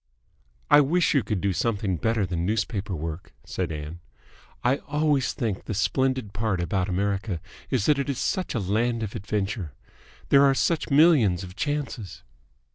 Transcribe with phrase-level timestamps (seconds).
[0.71, 3.99] "I wish you could do something better than newspaper work," said Ann.
[4.63, 7.39] "I always think the splendid part about America
[7.69, 9.73] is that it is such a land of adventure.
[10.29, 12.23] There are such millions of chances.